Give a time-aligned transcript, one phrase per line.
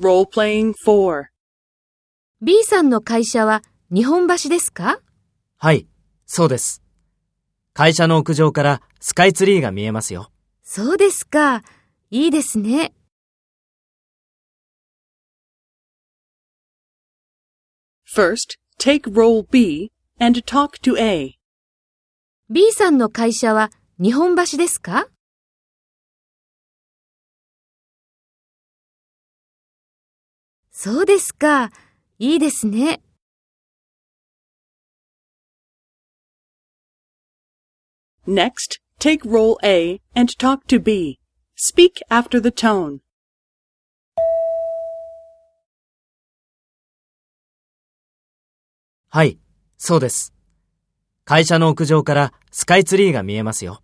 [0.00, 1.26] Role-playing 4.
[2.40, 3.62] B さんの会社は
[3.92, 4.98] 日本橋ですか？
[5.58, 5.88] はい、
[6.24, 6.82] そうです。
[7.74, 10.32] 会社の屋上からスカイツリーが見えますよ。
[10.62, 11.62] そうですか。
[12.10, 12.94] いいですね。
[18.10, 21.34] First, take role B and talk to A.
[22.48, 23.70] B さんの会社は
[24.02, 25.08] 日本橋ですか？
[30.72, 31.70] そうですか。
[32.18, 33.02] いいですね。
[38.26, 41.18] Next, take role A and talk to B.
[41.56, 43.00] Speak after the tone.
[49.08, 49.38] はい、
[49.76, 50.32] そうです。
[51.24, 53.82] 会社の屋上からスカイツリーが見えますよ。